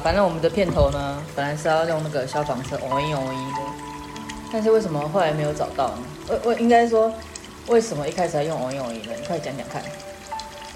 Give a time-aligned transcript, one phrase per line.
[0.00, 3.58] 好，反正我们的片头呢，本来是要用那个消防车，嗡一嗡一的，
[4.52, 6.02] 但是为什么后来没有找到呢？
[6.28, 7.12] 我我应该说，
[7.66, 9.12] 为什么一开始要用嗡一嗡一呢？
[9.18, 9.82] 你快讲讲看。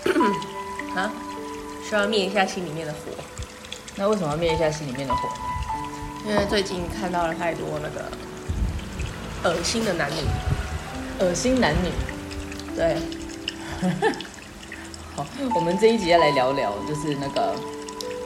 [1.00, 1.12] 啊？
[1.88, 2.98] 需要灭一下心里面的火。
[3.96, 5.34] 那为什么要灭一下心里面的火呢？
[6.26, 8.04] 因为最近看到了太多那个
[9.48, 10.16] 恶心的男女，
[11.20, 11.90] 恶心男女，
[12.76, 12.96] 对。
[15.16, 17.54] 好，我们这一集要来聊聊，就是那个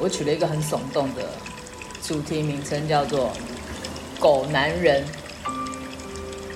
[0.01, 1.29] 我取了一个很耸动的
[2.03, 3.33] 主题名称，叫做
[4.21, 5.05] “狗男人”、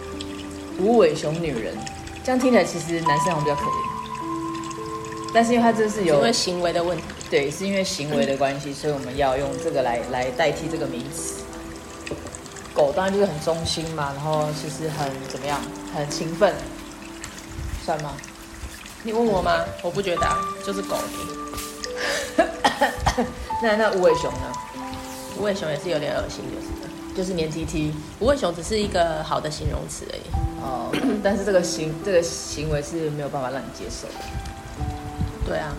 [0.78, 1.76] “无尾熊女人”。
[2.24, 7.02] 这样听起来其实男生好像比较可怜，但是因为他这是有因为行为的问题。
[7.28, 11.42] 对，是因为行为的关系，所以我们要用这个来来代替这个名词。
[12.74, 15.60] 狗当然就是很忠心嘛，然后其实很怎么样，
[15.94, 16.54] 很勤奋，
[17.84, 18.14] 算吗？
[19.02, 19.64] 你问我吗？
[19.82, 20.96] 我不觉得啊，就是狗。
[23.62, 24.52] 那那无尾熊呢？
[25.38, 26.66] 无尾熊也是有点恶心，就是
[27.16, 27.94] 就是黏 T T。
[28.20, 30.22] 无尾熊只是一个好的形容词而已。
[30.62, 30.90] 哦，
[31.22, 34.14] 但是这个行这个行为是没有办法让你接受的。
[35.46, 35.72] 对啊。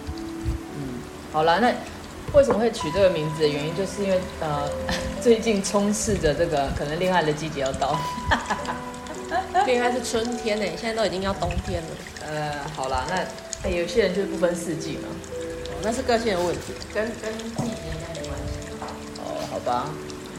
[0.77, 0.99] 嗯
[1.31, 1.73] 好了，那
[2.33, 4.69] 为什么会取这个名字的原因，就是因为呃，
[5.21, 7.97] 最近充斥着这个可能恋爱的季节要到，
[9.65, 11.89] 恋爱是春天呢，现在都已经要冬天了。
[12.27, 15.32] 呃，好了，那、欸、有些人就是不分四季嘛，哦，
[15.83, 18.53] 那是个性的问题，跟跟季节应该没关系。
[19.19, 19.89] 哦，好吧，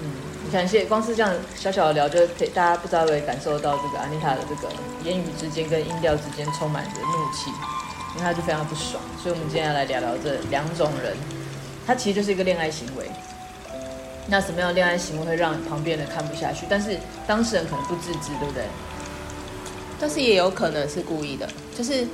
[0.03, 0.11] 嗯，
[0.45, 4.72] 你看，现光是这样小小的聊，就可以大家不知道会感受到这个安妮塔的这个
[5.05, 7.50] 言语之间跟音调之间充满着怒气。
[8.16, 11.16] 因为他就非常不爽，所以我们今天要来聊聊这两种人，
[11.84, 13.10] 他其实就是一个恋爱行为。
[14.28, 16.65] 那什么样的恋爱行为会让旁边人看不下去？
[16.71, 16.97] 但是
[17.27, 18.62] 当事人可能不自知，对不对？
[19.99, 22.06] 但是也有可能是故意的，就是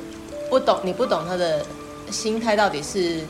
[0.48, 1.64] 不懂，你不懂他的
[2.10, 3.24] 心态到底是，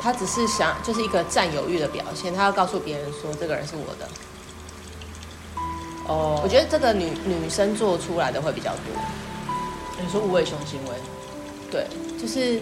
[0.00, 4.08] 他只是想就是一个占有欲的表现，他要告诉别人说这个人是我的。
[6.08, 8.80] 哦，我觉得这个女女生做出来的会比较多。
[10.00, 10.90] 你说无尾熊行为？
[11.70, 11.86] 对，
[12.20, 12.60] 就是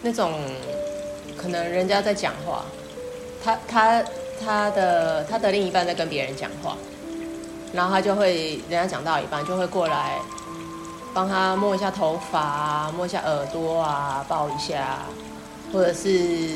[0.00, 0.40] 那种
[1.36, 2.64] 可能人家在讲话，
[3.42, 4.04] 他他
[4.40, 6.76] 他的他的另一半在跟别人讲话，
[7.72, 10.20] 然后他就会人家讲到一半就会过来
[11.14, 15.00] 帮他摸一下头发啊，摸一下耳朵啊，抱一下，
[15.72, 16.50] 或者是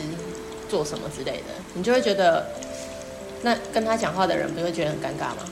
[0.68, 2.46] 做什么之类的，你就会觉得
[3.42, 5.44] 那跟他讲话的人不会觉得很尴尬吗？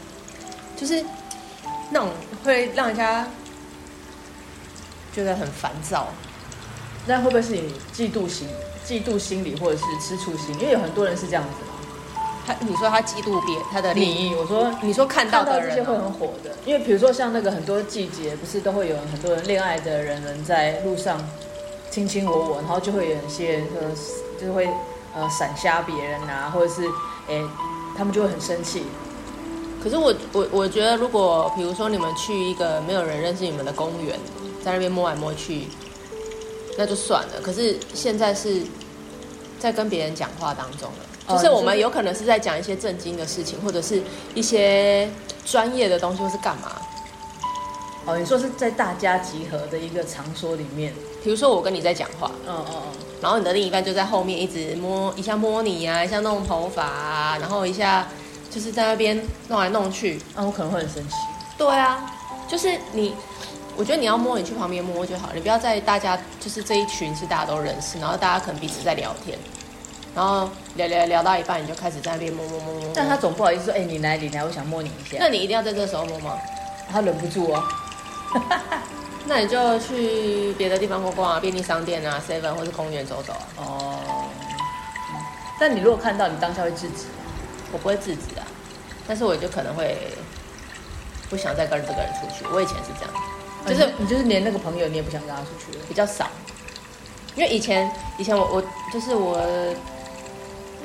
[0.76, 1.04] 就是
[1.90, 2.10] 那种
[2.44, 3.26] 会让人家。
[5.14, 6.08] 觉得很烦躁，
[7.06, 8.48] 那会不会是你嫉妒心、
[8.84, 10.52] 嫉妒心理，或者是吃醋心？
[10.58, 11.83] 因为有很多人是这样子嘛。
[12.46, 21.18] 他你说他嫉妒别他的利益，我说你说看到的人这些会很火的，因为比如说像那个很多季节，不是都会有很多人恋爱的人们在路上
[21.90, 23.90] 卿卿我我，然后就会有一些呃，
[24.40, 24.68] 就是会
[25.14, 26.86] 呃闪瞎别人啊，或者是
[27.28, 27.42] 哎，
[27.96, 28.84] 他们就会很生气。
[29.82, 34.18] 可是我我我觉得，如果比如说你们去一个没有人认识你们的公园。
[34.64, 35.68] 在那边摸来摸去，
[36.78, 37.32] 那就算了。
[37.42, 38.62] 可是现在是
[39.58, 44.02] 在跟别人讲话当中了，哦、就是我们有可能是在讲一些震惊的事情，或者是
[44.34, 45.08] 一些
[45.44, 46.72] 专业的东西，或是干嘛。
[48.04, 50.92] 哦，你说是在大家集合的一个场所里面，
[51.22, 52.82] 比如说我跟你在讲话，嗯嗯嗯，
[53.22, 58.06] 然后你的另一半就在后面一直摸一下摸你啊，一下弄头发啊，然后一下
[58.50, 61.14] 就是在那边弄来弄去，那、啊、我可能会很生气。
[61.56, 62.10] 对啊，
[62.48, 63.14] 就是你。
[63.76, 69.36] 我觉得你要摸，你去旁边摸就好，你不要在大家就是这一群是大家都认识，然后大家可能彼此在聊天，
[70.14, 72.92] 然后聊聊聊到一半，你就开始在那边摸摸摸摸。
[72.94, 75.16] 但他总不好意思说，哎、欸，你来，你来，我想摸你一下。
[75.18, 76.38] 那你一定要在这个时候摸吗？
[76.90, 77.62] 他忍不住哦。
[79.26, 83.46] 那你就去别的地方逛逛啊，便利商店啊，seven 或是公园走走啊。
[83.56, 84.00] 哦。
[85.58, 87.06] 但你如果看到，你当下会制止？
[87.72, 88.46] 我不会制止啊，
[89.08, 89.96] 但是我就可能会
[91.28, 92.44] 不想再跟这个人出去。
[92.52, 93.12] 我以前是这样。
[93.66, 96.28] 就是你，就是连那个朋友你也不想跟他出去了，比较少。
[97.34, 98.62] 因为以前以前我我
[98.92, 99.38] 就是我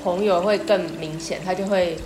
[0.03, 1.97] 朋友会更明显，他就会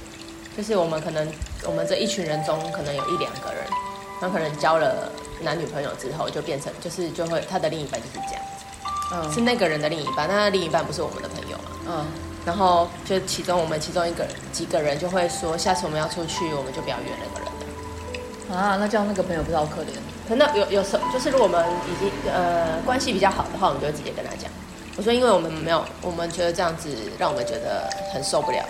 [0.56, 1.28] 就是我们可能
[1.66, 3.64] 我们这一群人中可能有一两个人，
[4.20, 5.12] 他可能交了
[5.42, 8.66] 男女朋友之后就变成就是就会他的另一半就是这样子，
[9.14, 12.06] 嗯，是那个人的另一半，那他另一半不是我们的朋友嘛，嗯，
[12.46, 17.54] 然后就其中我们其中一个人几个人就会说，下次我们要出去，我们就不要约那个人了。
[18.56, 19.96] 啊，那这样那个朋友不知道可怜？
[20.28, 24.50] 可能有有时候就是如果我们已经呃关系比较好的话，我们就会直接跟他讲。
[24.96, 28.64] 我说，因为我们没有，我们觉得这样子让我们觉得很受不了。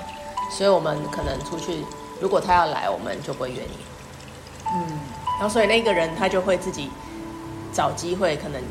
[0.51, 1.83] 所以我们可能出去，
[2.21, 3.77] 如果他要来，我们就不会约你。
[4.73, 4.99] 嗯，
[5.39, 6.89] 然后所以那个人他就会自己
[7.73, 8.61] 找机会，可能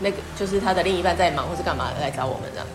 [0.00, 2.66] 那个就是他的另一半在忙或是干嘛来找我们这样。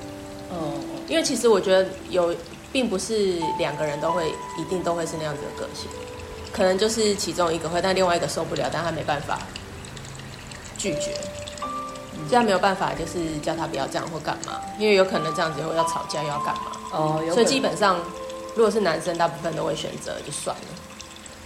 [0.52, 0.74] 嗯，
[1.08, 2.36] 因为其实我觉得有，
[2.72, 5.90] 并不是两个人都会一定都会是那样子的个性，
[6.52, 9.40] 可能就是其中一个会，但另外一个受不了，但他没办法
[10.78, 11.18] 拒绝。
[12.30, 16.62] 这样没有办法，就是叫他不要这样或干嘛，因为有可能这样子会要吵架，又要干嘛。
[16.92, 18.00] 哦，所以基本上，
[18.56, 20.64] 如果是男生，大部分都会选择就算了。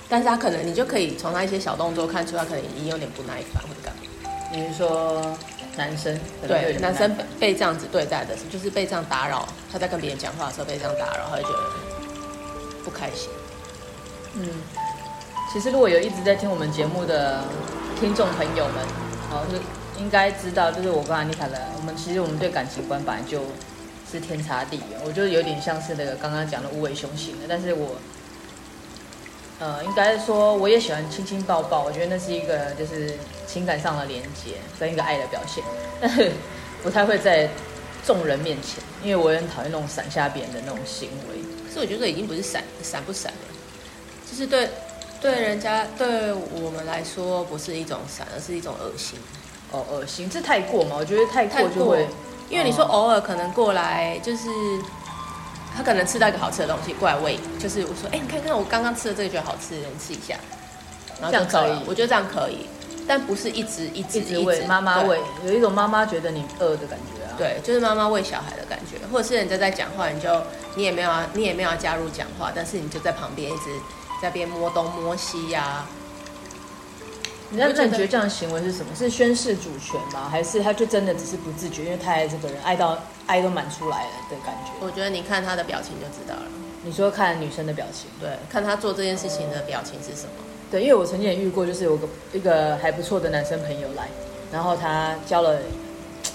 [0.09, 4.01] 但是他可能，你就可以从他一些小动作看出他可能已经有点不耐烦或者干嘛。
[4.51, 5.21] 你是说
[5.77, 6.19] 男生？
[6.47, 11.59] 对，男生被这样子对待的，就是被这样打扰，他在跟别人讲话的时候被这样打扰，他会觉得
[12.83, 13.29] 不开心。
[14.35, 14.47] 嗯，
[15.51, 17.43] 其实如果有一直在听我们节目的
[17.99, 18.75] 听众朋友们，
[19.31, 19.59] 哦，是。
[20.01, 23.43] 应该知道，就是我跟安妮卡的，我们其实我们对感情观本来就
[24.11, 24.99] 是天差地远。
[25.05, 27.95] 我觉得有点像是那个刚刚讲的无尾熊型的，但是我，
[29.59, 33.13] 呃，应该说我也喜欢亲亲抱抱，我觉得那是一个就是
[33.45, 35.63] 情感上的连接跟一个爱的表现，
[36.01, 36.31] 但是
[36.81, 37.47] 不太会在
[38.03, 41.39] 众人面前，因为我也很讨厌那种闪瞎别人的那种行为。
[41.67, 43.47] 可是我觉得已经不是闪闪不闪了，
[44.29, 44.67] 就是对
[45.21, 49.19] 对人家对我们来说不是一种闪，而是一种恶心。
[49.71, 50.97] 哦，恶心，这太过嘛？
[50.99, 52.07] 我觉得太过就会，
[52.49, 54.49] 因为你说偶尔可能过来，就是
[55.75, 60.35] 他可能吃到一个好吃的东西过来喂，就是我说，哎，你看看我刚刚吃的这个觉得好吃，你吃一下，
[61.21, 62.67] 然后这样可以，我觉得这样可以，
[63.07, 70.29] 但不是一直一直一直喂，妈妈喂，有一种妈妈觉得你饿的感觉啊，对，就是妈妈喂小孩的感觉，或者是人家在讲话，你就
[70.75, 73.69] 你也没有要，你也没有要加入讲话，但是你就在旁边一直
[74.21, 75.87] 在边摸东摸西呀、啊。
[77.51, 78.95] 你那你觉得这样的行为是什么？
[78.95, 80.29] 是宣示主权吗？
[80.31, 84.71] 还是他就真的只是不自觉，因为太爱这个人，爱到爱都满出来了的感觉？
[84.79, 86.43] 我觉得你看他的表情就知道了。
[86.83, 90.31] 你说看女生的表情，对，看他做这件事情的表情是什么？
[90.71, 94.07] 对，因为我曾经也遇过，就是有个一个还不错的男生朋友来，
[94.49, 95.59] 然后他交了，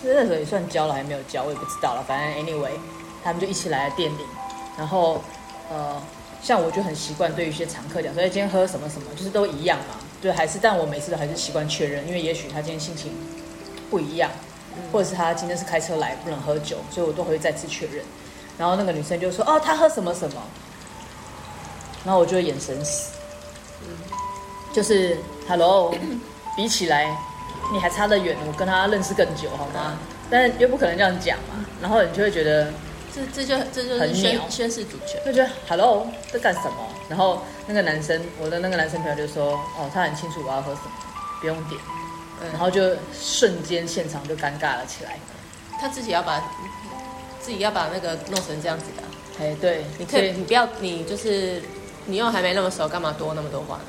[0.02, 2.04] 那时候也算交了，还没有交，我也不知道了。
[2.06, 2.72] 反正 anyway，
[3.24, 4.22] 他们就一起来了店里，
[4.76, 5.24] 然后
[5.70, 5.98] 呃，
[6.42, 9.96] 像我就很习惯对于一些常客讲，所以今天喝什么什么，就是都一样嘛。
[10.26, 13.12] 对，还是，但我每次都还是习惯确认，因为也许他今天心情
[13.88, 14.28] 不一样，
[14.90, 18.04] 或者是他今天是开车来不能喝酒，所以我都会再次确认。
[18.58, 20.42] 然后那个女生就说：“哦，他喝什么什么。”
[22.04, 23.12] 然后我就会眼神死，
[24.72, 25.94] 就是 “hello”，
[26.56, 27.16] 比起来
[27.72, 29.96] 你还差得远，我跟他认识更久，好吗？
[30.28, 32.72] 但是又不可能这样讲嘛，然后你就会觉得。
[33.14, 36.76] 这这就这就是宣宣示主权，就觉得 Hello 在干什么？
[37.08, 40.90] 然后那个男生，我的那个男生朋友就说：“哦，他很清楚我要喝什么，
[41.40, 41.80] 不用点。
[42.40, 45.18] 嗯”然后就瞬间现场就尴尬了起来。
[45.80, 46.42] 他自己要把
[47.40, 49.02] 自己要把那个弄成这样子的。
[49.44, 51.62] 哎，对，你可以，你不要，你就是
[52.06, 53.84] 你又还没那么熟，干嘛多那么多话呢？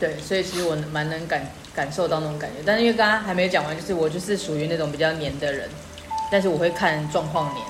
[0.00, 5.68] 对，所以其实我蛮能感感受到那种感觉，但是因为刚刚还没讲完，就是我就是属于那种比较黏的人，
[6.30, 7.64] 但是我会看状况黏。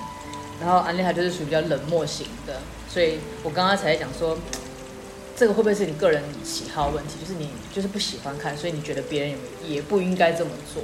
[0.60, 4.36] 然后安利他就是属于比较冷漠型的，所以我刚刚才在讲说，
[5.38, 7.14] 这个会不会是你个人喜好问题？
[7.20, 10.82] 就是你就是不喜欢看，所以你觉得别人也不应该这么做。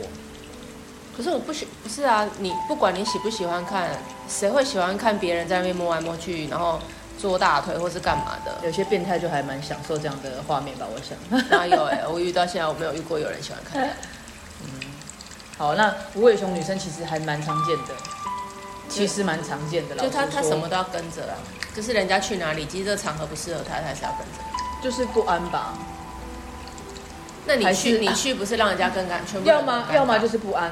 [1.16, 3.90] 可是我不喜不是啊，你不管你喜不喜欢看，
[4.28, 6.78] 谁会喜欢看别人在那边摸来摸去，然后
[7.18, 8.56] 坐大腿或是干嘛的？
[8.64, 11.18] 有些变态就还蛮享受这样的画面吧，我想。
[11.50, 13.90] 哪有哎、欸，我遇到现在我没有遇过有人喜欢看。
[14.62, 14.68] 嗯，
[15.58, 17.94] 好，那无尾熊女生其实还蛮常见的。
[18.95, 21.35] 其实蛮常见的啦，就他他什么都要跟着啦，
[21.75, 24.41] 就是人家去哪里，其实这个场合不适合他，他还是要跟着，
[24.83, 25.75] 就是不安吧？
[27.47, 29.45] 那你去你去不是让人家更安全？
[29.45, 30.71] 要么要么就是不安，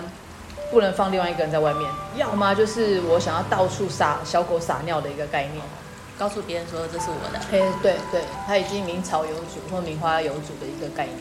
[0.71, 1.87] 不能放另外一个人在外面；
[2.17, 5.63] 要么就是我想要到处撒小狗撒尿的一个概念，
[6.19, 7.41] 告诉别人说这是我的。
[7.51, 11.19] 嘿，对对，他已经名草有主或名花有主的一个概念。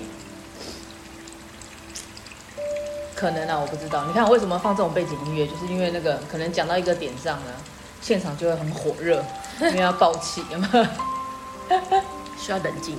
[3.21, 4.03] 可能啊，我不知道。
[4.05, 7.51] 你看我为什么放这种背景音乐，就是因为那个可能讲到一个点上呢，
[8.01, 9.23] 现场就会很火热，
[9.59, 10.83] 因为要爆气，有没有？
[12.41, 12.97] 需要冷静，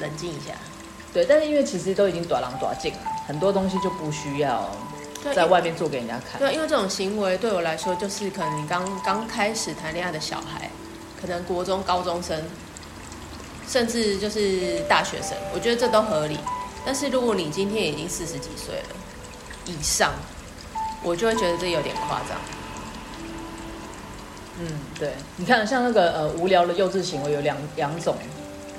[0.00, 0.54] 冷静一下。
[1.12, 4.70] 对，但是因为其实都已经短狼短进了，很多东西就不需要
[5.34, 6.40] 在外面做给人家看。
[6.40, 10.70] 对，因为这种行为对我来说，就是可能你刚刚开始谈恋爱的小孩，
[11.20, 12.42] 可能国中高中生，
[13.68, 16.38] 甚至就是大学生，我觉得这都合理。
[16.86, 18.96] 但是如果你今天已经四十几岁了，
[19.68, 20.12] 以上，
[21.04, 22.36] 我就会觉得这有点夸张。
[24.60, 24.66] 嗯，
[24.98, 28.16] 对，你看，像那个呃无聊的幼稚行为，有两两种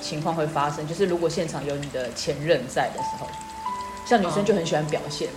[0.02, 3.28] 情况会发生，就是如果现场有你的前任在的时候，
[4.06, 5.30] 像女生就很喜欢表现。
[5.30, 5.32] 哦、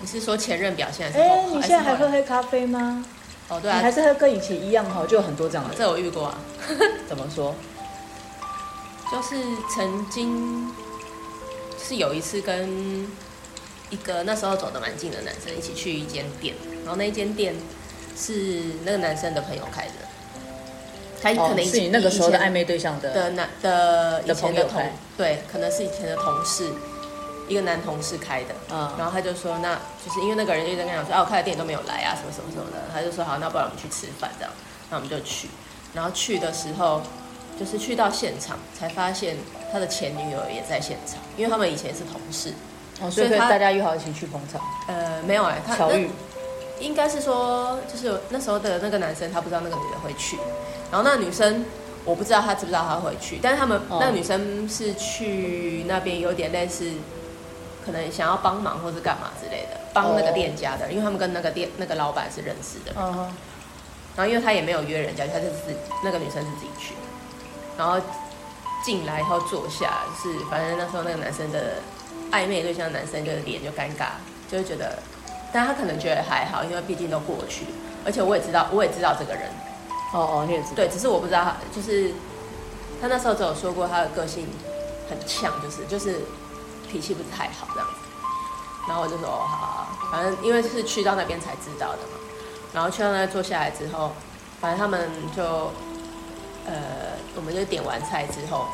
[0.00, 1.24] 你是说前任表现还是？
[1.24, 3.04] 哎，你现在还喝黑咖啡吗？
[3.48, 5.74] 哦，对啊，还是跟以前一样哈，就有很多这样的。
[5.74, 6.38] 这我遇过啊。
[7.08, 7.52] 怎么说？
[9.10, 9.34] 就是
[9.74, 10.70] 曾经
[11.82, 13.08] 是有一次跟
[13.90, 16.54] 一个那时候走得蛮近的男生一起去一间店，
[16.84, 17.54] 然后那一间店
[18.16, 19.92] 是那个男生的朋友开的。
[21.22, 26.70] 他可能、哦、是你那个时候的暧昧对象的的男的以前的同的对，可能是以前的同事，
[27.46, 28.54] 一个男同事开的。
[28.70, 32.84] 嗯，然后他就说，那就是因为那个人就在跟他讲说，啊，我开的店都没有来啊，什么什么什么的。
[32.90, 34.50] 他就说，好，那不然我们去吃饭这样。
[34.88, 35.48] 那我们就去，
[35.92, 37.02] 然后去的时候，
[37.58, 39.36] 就是去到现场才发现
[39.70, 42.54] 他的前女友也在现场，因为他们以前是同事。
[43.00, 44.60] 哦，所以大家约好一起去捧场。
[44.88, 46.10] 呃，没有哎、欸，他巧遇，
[46.78, 50.36] 应该是说，就是那时候的那个男生，他不知道那个女的会去。
[50.90, 51.64] 然后那个女生，
[52.04, 56.90] 我不知道她知不知道她会去，但是他们、哦、那个女生是去那边有点类似，
[57.84, 62.92] 可能想要帮忙或是干嘛之类的，帮那个店家的，哦、因为他们跟那个店那个老板是认识的。
[64.16, 66.94] 然后因为他也没有约人家，他就是那个女生是自己去，
[67.78, 67.96] 然后
[68.84, 71.76] 进来以后坐下，就是反正那时候那个男生的
[72.30, 74.10] 暧昧对象的男生就是脸就尴尬，
[74.50, 74.98] 就会觉得，
[75.52, 77.64] 但他可能觉得还好，因为毕竟都过去，
[78.04, 79.42] 而且我也知道，我也知道这个人。
[80.12, 80.74] 哦哦，你也知道。
[80.76, 82.12] 对，只是我不知道他，就是
[83.00, 84.48] 他那时候只有说过他的个性
[85.08, 86.20] 很呛，就是就是
[86.90, 87.94] 脾气不是太好这样子。
[88.88, 92.18] 然后我就说哦，好，好，反正因为是去到那边才知道的嘛。
[92.72, 94.12] 然后去到那坐下来之后，
[94.60, 95.42] 反正他们就
[96.66, 98.66] 呃，我们就点完菜之后，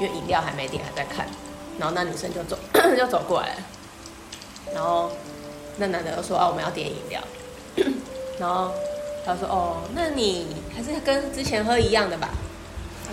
[0.00, 1.26] 因为饮料还没点，还在看。
[1.78, 2.58] 然后那女生就走
[2.96, 3.56] 就走过来，
[4.74, 5.10] 然后
[5.76, 7.20] 那男的又说啊，我们要点饮料，
[8.38, 8.72] 然后。
[9.22, 12.30] 他说：“哦，那你还是跟之前喝一样的吧？”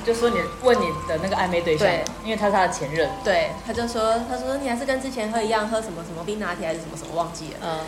[0.06, 3.10] 就说你问你的那个暧昧对象，对，因为他是他的前任。
[3.26, 7.80] 对，他就说：“他说你还是跟之前喝一样，喝什么什么冰拿铁还是什么什么，忘记了。”嗯。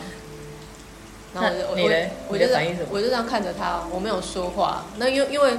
[1.33, 2.09] 然后我就我？
[2.33, 2.89] 我就反应什么？
[2.91, 4.83] 我就这样看着他，我没有说话。
[4.97, 5.57] 那因为因为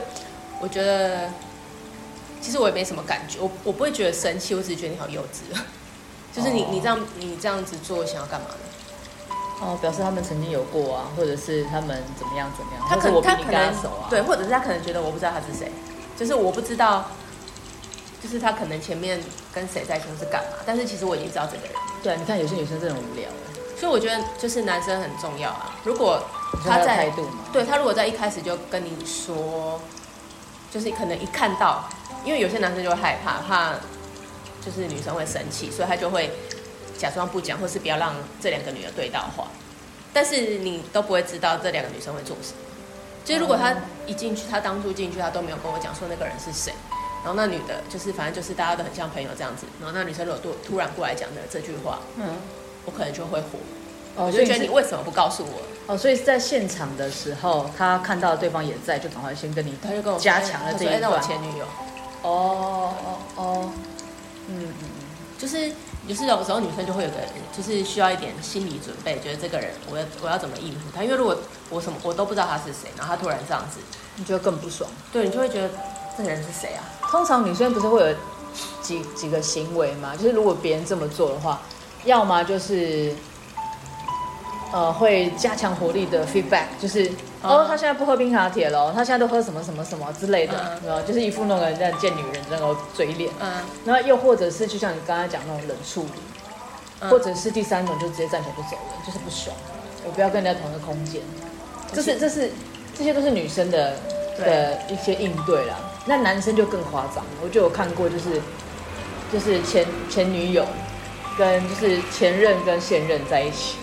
[0.61, 1.31] 我觉得，
[2.43, 5.59] 其实我也没什么感觉，我我不会觉得生气，我只是觉得你好幼稚。
[6.33, 9.35] 就是你你这样你这样子做，想要干嘛呢？
[9.63, 12.87] 哦，表示他们曾经有过啊，或者是他们怎么样怎么样。
[12.89, 13.75] 他可能他可能
[14.09, 15.71] 对，或者是他可能觉得我不知道他是谁，
[16.17, 17.05] 就是我不知道，
[18.23, 19.21] 就是他可能前面
[19.53, 21.73] 跟谁在一起是干嘛，但是其实我已经知道这个人。
[22.03, 23.29] 对，你看有些女生真的很无聊，
[23.79, 25.77] 所以我觉得就是男生很重要啊。
[25.85, 26.23] 如果
[26.65, 29.79] 他在态度嘛，对他如果在一开始就跟你说，
[30.71, 31.85] 就是可能一看到，
[32.25, 33.75] 因为有些男生就会害怕，怕
[34.65, 36.31] 就是女生会生气，所以他就会。
[37.01, 39.49] 假装不讲，或是不要让这两个女的对到话，
[40.13, 42.59] 但是你都不会知道这两个女生会做什么。
[43.25, 43.75] 就是如果他
[44.07, 46.75] 一进去，他当初进去，他都没有跟我讲说那个人是谁，
[47.25, 52.37] 然后那女的，就是反正就是大家都很像朋友这样子，然后那女生如果突突然过来讲的这句话，嗯，
[52.85, 53.59] 我可能就会火，
[54.17, 55.63] 哦，我就觉得你为什么不告诉我？
[55.87, 60.97] 哦，所以在现场的时候，他看到对方也在，就赶快先跟你，他就跟我加强了这一段。
[60.97, 61.65] 哎，那我前女友。
[62.23, 63.73] 哦哦哦，
[64.51, 64.89] 嗯嗯，
[65.39, 65.73] 就是。
[66.09, 67.17] 就是有时候女生就会有个，
[67.57, 71.05] 就是需要一点心理准备，觉得这个人我要我要怎么应付他？
[71.05, 71.37] 因为如果
[71.69, 73.79] 我什么我都不知道他是谁，然后他突然这样子，
[74.17, 74.91] 你就会更不爽。
[75.13, 75.71] 对，你就会觉得
[76.17, 76.83] 这个人是谁啊？
[77.03, 78.15] 通常女生不是会有
[78.83, 80.17] 几几个行为吗？
[80.17, 81.61] 就是如果别人这么做的话，
[82.05, 83.15] 要么就是。
[84.73, 90.53] 呃，会加强活力的 feedback，就是、嗯、哦，他现在不喝冰拿铁了，他现在都喝什么什么什么之类的，
[90.87, 93.31] 然后、嗯、就是一副那个人在见女人的那个嘴脸。
[93.41, 93.51] 嗯，
[93.87, 96.21] 然后又或者是就像你刚才讲那种冷处理，
[97.01, 99.57] 嗯、或者是第三种就直接站起来就走了，就是不爽，
[100.05, 101.23] 我不要跟人家同一个空间。
[101.95, 102.51] 这是这是
[102.97, 103.95] 这些都是女生的
[104.39, 105.77] 的一些应对啦。
[106.05, 108.41] 那男生就更夸张，我就有看过，就是
[109.33, 110.67] 就是前前女友
[111.39, 113.77] 跟就是前任跟现任在一起。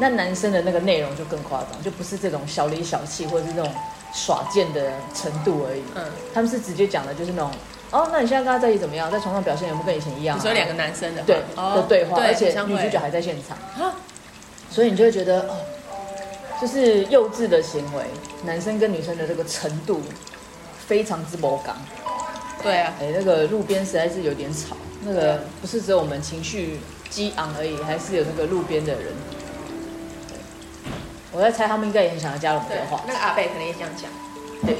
[0.00, 3.70] 那男生的那个内容就更夸张，就不是这种小里小气或者是这种
[4.14, 5.82] 耍贱的程度而已。
[5.94, 6.02] 嗯，
[6.32, 7.50] 他们是直接讲的，就是那种
[7.90, 9.10] 哦，那你现在跟他在一起怎么样？
[9.10, 10.38] 在床上表现有没有跟以前一样？
[10.38, 13.94] 你说两个男生的对、哦、的对话，对而且女主角还在现场，哈
[14.70, 15.56] 所以你就会觉得哦，
[16.62, 18.04] 就是幼稚的行为，
[18.44, 20.00] 男生跟女生的这个程度
[20.86, 21.76] 非常之不刚。
[22.62, 26.80] 对啊，哎，那个路边实在是有点吵，那个不是只有我们情绪
[27.10, 29.12] 激昂而已，还是有那个路边的人。
[31.40, 33.02] 我在猜，他们应该也很想要加入我们的话。
[33.06, 34.10] 那个阿贝可能也这样讲。
[34.66, 34.76] 对，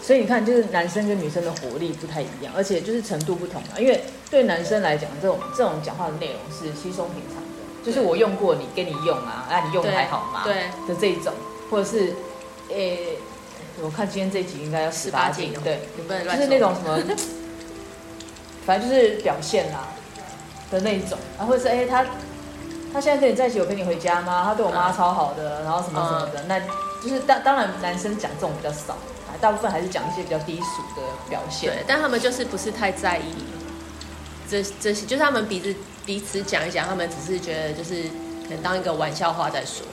[0.00, 3.70] 所以你看，就是男生跟女生的活力不太一样，而且就是程度不同嘛。
[3.80, 10.42] 因为对男生来讲，这种这种讲话的内容是稀松平常的，就是我用过你，给你用啊，啊，你用的还好吗？
[10.44, 10.54] 对
[10.86, 11.32] 的这一种，
[11.68, 12.14] 或者是，
[12.68, 13.18] 诶、欸，
[13.82, 16.96] 我看今天这一集应该要十八禁，对，你不能乱，就是那种什么，
[18.64, 19.88] 反正就是表现啦
[20.70, 22.06] 的那一种，啊，或者是诶、欸、他。
[22.94, 24.44] 他现在跟你在一起，有陪你回家吗？
[24.44, 26.60] 他对我妈超好的，然后什么什么的，嗯、那
[27.02, 28.96] 就是当当然男生讲这种比较少，
[29.40, 31.70] 大部分还是讲一些比较低俗的表现。
[31.72, 33.34] 对，但他们就是不是太在意
[34.48, 35.74] 这这些，就是他们彼此
[36.06, 38.04] 彼此讲一讲，他们只是觉得就是
[38.44, 39.84] 可能当一个玩笑话在说。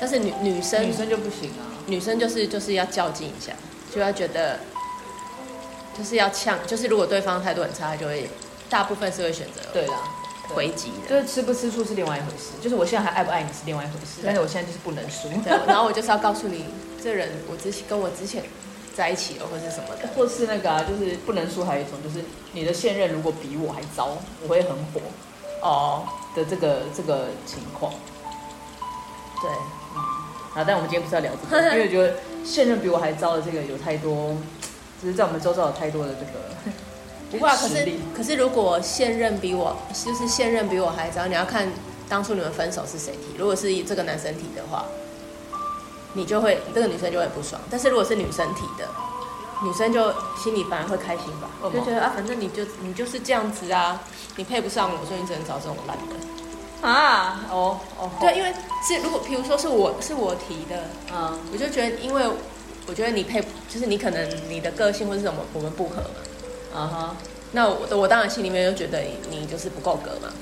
[0.00, 3.52] 但是女女生女生就不行啊，女生就是就是要较劲一下，
[3.94, 4.58] 就要觉得
[5.96, 8.28] 就是要呛，就是如果对方态度很差，就会
[8.68, 9.94] 大部分是会选择对啦。
[10.54, 15.28] 回击的，就是吃不吃醋是另外一回事，就是我现在还爱不爱你是另外一回事，但是我现在就是不能输。
[15.66, 16.64] 然后我就是要告诉你，
[17.02, 18.42] 这人我之前跟我之前
[18.96, 21.64] 在一起了，或是什么的，或是那个啊，就是不能输。
[21.64, 25.00] 还有一种就是你的现任如果比我还糟，我会很火
[25.60, 27.92] 哦的这个这个情况。
[29.40, 29.50] 对，
[29.94, 30.00] 嗯，
[30.54, 34.34] 好，但我们今天不是要聊这个， 因为我觉得现任比我还糟的这个有太多，
[35.02, 36.48] 就是在我们周遭有太多的这个。
[37.30, 41.68] 不会啊，可是可是如果现任比我，就是现任比我还早，你要看
[42.08, 43.36] 当初你们分手是谁提。
[43.38, 44.84] 如果是这个男生提的话，
[46.14, 47.60] 你就会这个女生就会不爽。
[47.70, 48.88] 但是如果是女生提的，
[49.62, 50.10] 女生就
[50.42, 54.00] 心里反而会开心吧，就觉得啊，反正你就你就是这样子啊，
[54.36, 57.44] 你配不上我，所以你只能找这种烂的啊。
[57.50, 58.50] 哦哦，对，因为
[58.86, 62.22] 是如果比如说是我是我提的，嗯，我就觉得因为
[62.86, 66.24] 我觉得你配，就是你可能你的个性或是什么我们不合嘛。
[66.74, 67.16] 啊哈，
[67.52, 70.32] 那我我当然心里面就觉得你就是不够格嘛。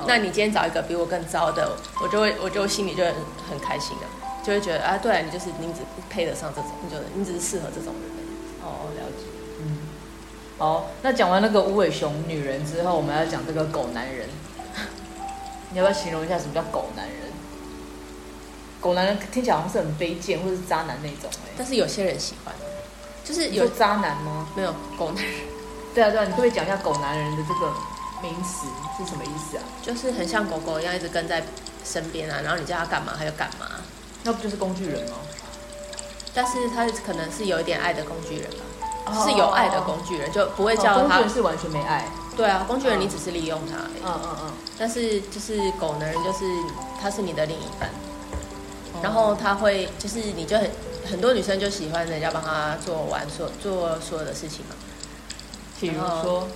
[0.00, 0.08] Oh.
[0.08, 3.14] 那你今天找一个比我更糟的，我就会我就心里就很
[3.50, 4.08] 很开心啊，
[4.42, 8.10] 就会觉得啊，对啊，你就是你只配得上这种，你就你只是适合这种人。
[8.62, 9.26] 哦，oh, 了解。
[9.60, 9.78] 嗯。
[10.58, 14.26] 好，那讲完那个无尾熊女人之后，我们要讲这个狗男人。
[15.70, 17.16] 你要不要形容一下什么叫狗男人？
[18.80, 22.54] 狗男人听起来好像是很卑贱或者是渣男那种哎，但是有些人喜欢。
[23.30, 24.48] 就是有渣男吗？
[24.56, 25.34] 没有狗男人。
[25.94, 27.72] 对啊对啊，你可不可以讲一下狗男人的这个
[28.20, 28.66] 名词
[28.98, 29.62] 是什么意思啊？
[29.80, 31.44] 就是很像狗狗一样，一直跟在
[31.84, 33.66] 身边啊，然后你叫他干嘛他就干嘛。
[34.24, 35.16] 那不就是工具人吗？
[36.34, 38.50] 但是他可能是有一点爱的工具人
[39.06, 41.02] 吧，是有爱的工具人，就不会叫他。
[41.02, 42.08] 工具人是完全没爱。
[42.36, 43.76] 对啊，工具人你只是利用他。
[44.04, 44.52] 嗯嗯嗯。
[44.76, 46.44] 但是就是狗男人，就是
[47.00, 47.88] 他是你的另一半，
[49.02, 50.68] 然后他会就是你就很。
[51.08, 54.74] 很多女生就喜欢人家帮她做完所做所有的事情嘛，
[55.80, 56.48] 比如说，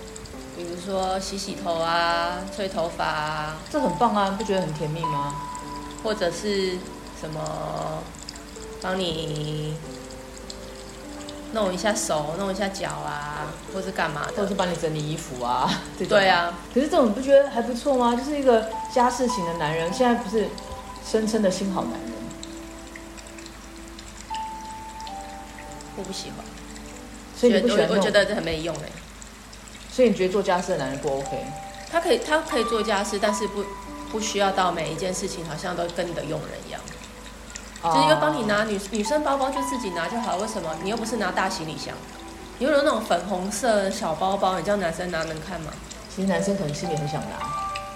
[0.56, 5.34] 比如说洗洗头啊、吹头发啊，这很棒啊，不觉得很甜蜜吗？
[6.02, 6.72] 或者是
[7.20, 8.02] 什么，
[8.82, 9.74] 帮你
[11.52, 15.70] 弄一下手、弄一下脚啊，或是干嘛的，或者是帮你整理衣服啊，
[16.08, 16.52] 对啊。
[16.74, 18.14] 可是这种你不觉得还不错吗？
[18.14, 20.48] 就是一个家事型的男人，现在不是
[21.10, 22.13] 声称的新好男人。
[25.96, 26.44] 我不喜欢，
[27.36, 28.88] 所以你不喜欢我，我觉得这很没用哎。
[29.90, 31.46] 所以你觉得做家事的男人不 OK？
[31.90, 33.64] 他可以，他可以做家事，但是不
[34.10, 36.80] 不需要到每一件事情好像都跟你的佣人一样。
[37.82, 37.94] Oh.
[37.94, 40.74] 就是要帮你拿女女生包包就自己拿就好，为什么？
[40.82, 41.94] 你又不是拿大行李箱，
[42.58, 45.72] 你又有那种粉红色的小包包，你叫男生拿能看吗？
[46.12, 47.36] 其实男生可能心里很想拿，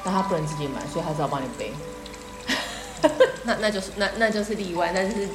[0.04, 1.72] 但他不能自己买，所以他只好帮你背。
[3.42, 5.28] 那那就是那那就是例外，那就是。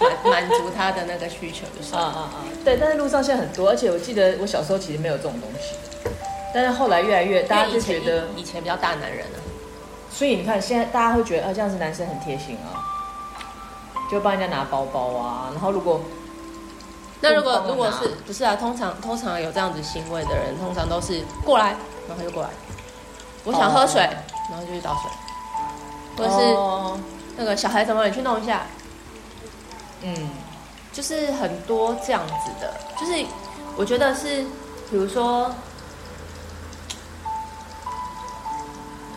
[0.00, 2.36] 满满足他的那个需求就是啊啊啊！
[2.64, 5.74] 对，但是路上现在很多，而且我记得我小时候其实没有这种东西，
[6.52, 9.38] 但是后来越来越大家就觉得以前比较大男人啊，
[10.10, 12.74] 所以你看现在大家会觉得啊，这样子男生很贴心啊，
[14.10, 16.00] 就帮人家拿包包啊，然后如果
[17.20, 18.56] 那如果如果是不是啊？
[18.56, 21.68] 通常通常有这样子行为的人，通常都是过来，
[22.06, 22.48] 然后他就过来，
[23.44, 24.00] 我想喝水，
[24.50, 25.10] 然后就去倒水，
[26.16, 26.54] 或者是
[27.36, 28.66] 那个小孩子们，你去弄一下。
[30.02, 30.14] 嗯，
[30.92, 33.24] 就是很多这样子的，就是
[33.76, 34.42] 我觉得是，
[34.90, 35.50] 比如说，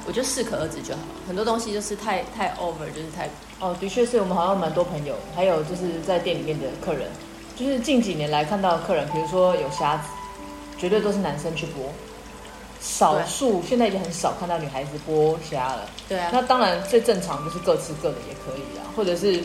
[0.07, 1.21] 我觉得适可而止就好了。
[1.27, 7.09] 很多东西就是太太 over，就是太哦，的确是我们好像蛮多朋友，还有就是在店里面的客人，
[7.55, 10.03] 就是近几年来看到的客人，比如说有虾子，
[10.77, 11.85] 绝对都是男生去播，
[12.81, 15.81] 少数现在已经很少看到女孩子剥虾了。
[16.07, 19.43] 对啊，那当然最正常就是各吃各的也可以啊，或者是。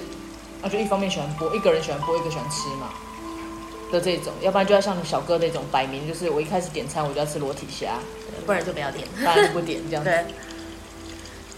[0.64, 2.88] 那就一方面喜欢剥，一个人喜欢剥，一个喜欢吃嘛
[3.92, 7.98] 的这种，要不然就要像你小哥那种摆明就是我一开始点餐我就要吃裸体虾，
[8.46, 10.10] 不然就不要点，不然就不点这样子。
[10.10, 10.24] 对，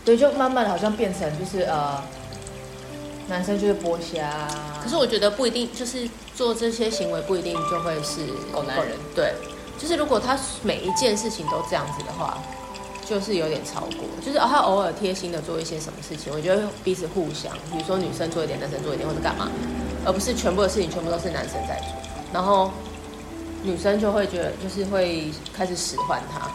[0.05, 2.03] 对，就慢慢的好像变成就是呃，
[3.29, 4.49] 男生就是剥虾。
[4.83, 8.99] 可是我觉得不一定，就是做这些行为不一定就会是狗男人。
[9.15, 9.33] 对，
[9.79, 12.37] 就是如果他每一件事情都这样子的话。
[13.09, 19.49] 就是有点超过，就是他偶尔贴心的做一些什么事情，我觉得彼此互相，比如说女生做一点，男生做一点，或者干嘛，
[20.05, 21.89] 而不是全部的事情全部都是男生在做，
[22.33, 22.71] 然后
[23.63, 26.51] 女生就会觉得就是会开始使唤他，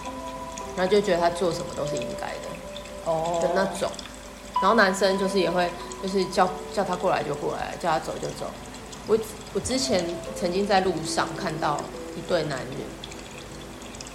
[0.75, 2.49] 然后就觉得他做什么都是应该的，
[3.05, 3.89] 哦的那种，
[4.61, 5.69] 然后男生就是也会
[6.03, 8.51] 就是叫叫他过来就过来，叫他走就走。
[9.07, 9.17] 我
[9.53, 10.05] 我之前
[10.39, 11.79] 曾经在路上看到
[12.15, 12.77] 一对男女，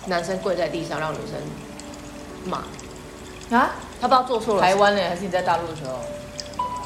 [0.07, 1.35] 男生跪在地上让女生
[2.47, 2.59] 骂
[3.51, 4.61] 啊，他不知道做错了。
[4.63, 5.01] 台湾呢？
[5.09, 6.01] 还是你在大陆的时候？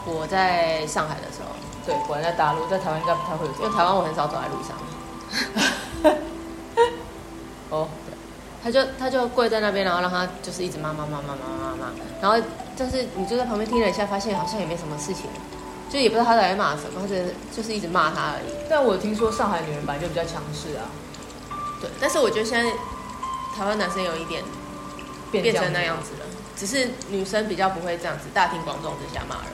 [0.07, 1.49] 我在上海的时候。
[1.87, 3.53] 对，果然在大陆，在台湾应该不太会有。
[3.53, 4.77] 因为台湾我很少走在路上。
[7.71, 7.89] 哦，
[8.63, 11.87] 他就他就跪在那边，然后让他就是一直骂骂骂骂骂骂骂，
[12.21, 12.37] 然后
[12.77, 15.27] 但是你就在旁边听了一下，发现好像也没什么事情，
[15.89, 17.15] 就也不知道他在骂什么，或者
[17.51, 18.53] 就是一直骂他而已。
[18.69, 20.85] 但我听说上海女人本来就比较强势啊。
[21.81, 22.71] 对，但是我觉得现在
[23.57, 24.43] 台湾男生有一点
[25.31, 29.53] 变成那样子了，只是女生比较不会这样子大庭广众之下骂人。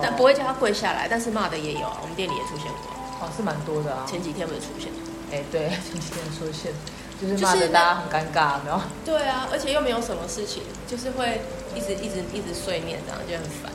[0.00, 1.98] 但不会叫他跪下来，但是骂的也有啊。
[2.00, 4.06] 我们店里也出现过，哦，是蛮多的啊。
[4.08, 4.90] 前几天不是出现？
[5.30, 6.72] 哎，对， 前几天出现，
[7.20, 8.86] 就是骂的大家很尴尬，然后。
[9.04, 11.42] 对啊，而且又没有什么事情，就是会
[11.74, 13.70] 一直一直一直碎念，这样就很烦。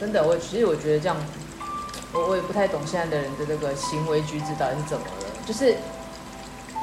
[0.00, 1.16] 真的，我其实我觉得这样，
[2.12, 5.26] 我我也不太懂现在的人的这个行为举止到底是怎么了。
[5.46, 5.76] 就是，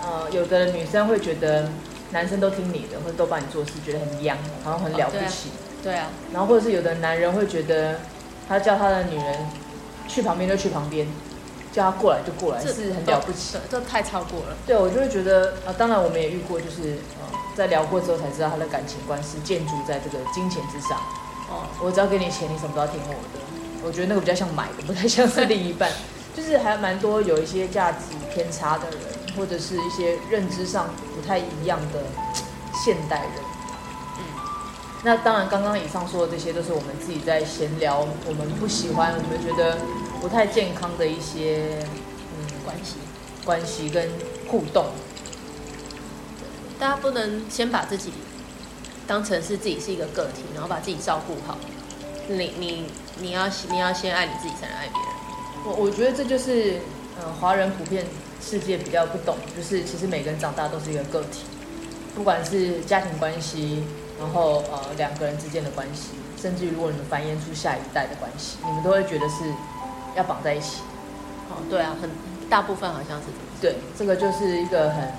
[0.01, 1.69] 呃，有的女生会觉得
[2.11, 5.49] 男生都听你的，或者都帮你做事，觉得很痒，好像很了不起。
[5.49, 5.51] 哦
[5.83, 5.95] 对啊。
[5.95, 6.07] 对啊。
[6.33, 7.99] 然后或者是有的男人会觉得。
[8.49, 9.35] 他叫他的女人
[10.09, 11.07] 去旁边就去旁边，
[11.71, 13.57] 叫他过来就过来，这是很了不起。
[13.69, 14.57] 这太超过了。
[14.67, 20.97] 对，我就会觉得啊，当然我们也遇过，就是呃，在聊过之后才知道他的感情观是建筑在这个金钱之上。
[21.49, 23.39] 哦，我只要给你钱，你什么都要听我的。
[23.85, 25.89] 我觉得那个比较像买的，不太像是另一半。
[26.35, 27.99] 就是还蛮多有一些价值
[28.33, 28.99] 偏差的人，
[29.35, 32.05] 或者是一些认知上不太一样的
[32.83, 33.33] 现代人。
[34.17, 34.23] 嗯
[35.03, 39.79] 那当然，刚刚以上说的这些都是我们自己在闲聊，我们不喜欢，我们觉得
[40.21, 41.79] 不太健康的一些
[42.37, 42.97] 嗯关系、
[43.43, 44.07] 关系跟
[44.47, 44.85] 互动。
[46.79, 48.13] 大家不能先把自己
[49.07, 51.57] 当成是自己是一个个体，然后把自己照顾好。
[52.27, 52.85] 你你
[53.19, 55.09] 你要你要先爱你自己，才能爱别人。
[55.65, 56.79] 我我觉得这就是
[57.19, 58.05] 呃华人普遍
[58.41, 61.45] 世界比较不懂，就是其实每个人长大都是一个个体，
[62.15, 63.83] 不管是家庭关系。
[64.19, 69.51] 然后呃，两个人之间的关系，甚至于如果你们繁衍出下一代的关系，你们都会觉得是
[70.15, 70.83] 要绑在一起。
[71.49, 72.07] 哦，对啊，很
[72.47, 73.25] 大部分好像是。
[73.59, 75.11] 对，这个就是一个很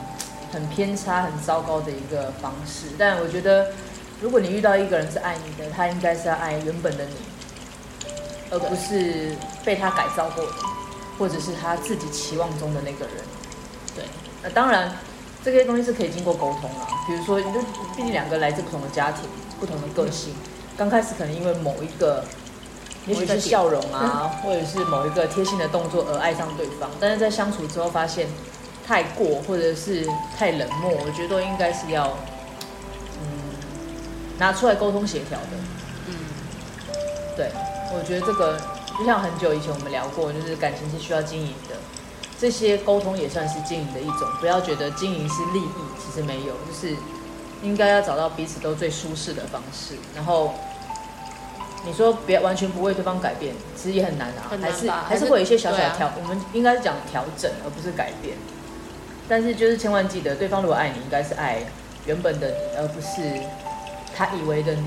[0.52, 2.86] 很偏差、很糟糕的一个方式。
[2.96, 3.72] 但我觉得，
[4.20, 7.16] 如果你遇到一个人是爱你的，他应该是要爱原本的你，
[8.52, 10.52] 而不是被他改造过的，
[11.18, 13.16] 或者是他自己期望中的那个人。
[13.94, 14.04] 对，
[14.42, 14.92] 那当然。
[15.44, 17.60] 这些东西是可以经过沟通啊，比如说，你就
[17.96, 20.32] 毕竟两个来自不同的家庭，不同的个性，
[20.78, 22.22] 刚开始可能因为某一个，
[23.08, 28.28] 也许是笑容啊， 或者是某一个贴心的动作而爱上对方，但是在相处之后发现
[28.86, 30.06] 太过或者是
[30.38, 32.16] 太冷漠，我觉得都应该是要，
[33.20, 33.26] 嗯，
[34.38, 35.48] 拿出来沟通协调的。
[36.06, 36.14] 嗯，
[37.36, 37.50] 对，
[37.92, 38.60] 我觉得这个
[38.98, 41.76] 就像很久以前我们聊过，就是感情是需要经营的。
[42.38, 46.96] 这些沟通也算是经营的一种，不要觉得经营是利益，其实没有，就是
[47.62, 49.94] 应该要找到彼此都最舒适的方式。
[50.14, 50.52] 然后
[51.84, 58.36] 你说别完全不为对方改变，其实也很难啊，难还是还是会有一些小小的调，啊、我们应该是讲调整，而不是改变。
[59.28, 61.64] 但是就是千万记得，对方如果爱你，应该是爱
[62.06, 63.40] 原本的你，而不是
[64.16, 64.84] 他以为的你，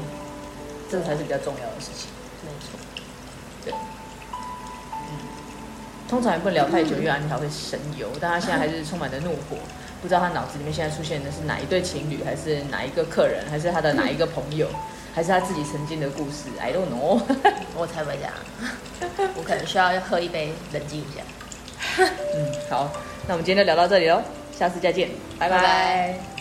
[0.91, 2.09] 这个才是比较重要的事情。
[2.43, 2.77] 没错，
[3.65, 3.73] 对。
[6.07, 9.57] 通常也不能聊太久，因为安妮塔会神游，但他现在还是充满着怒火，
[10.03, 14.69] 不知道他脑子里面现在出现的是哪一对情侣，还是哪一个客人，还是他的哪一个朋友，
[15.15, 17.19] 还是他自己曾经的故事？I don't know，
[17.75, 18.33] 我才不会这样，
[19.35, 22.05] 我可能需要喝一杯，冷静一下。
[22.35, 22.91] 嗯，好，
[23.27, 24.21] 那我们今天就聊到这里喽，
[24.55, 25.57] 下次再见，拜拜。
[25.57, 26.34] 拜拜。